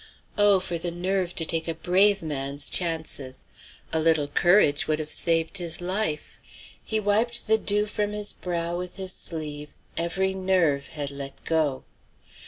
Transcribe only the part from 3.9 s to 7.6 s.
A little courage would have saved his life. He wiped the